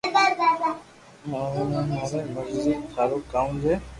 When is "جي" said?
3.63-3.73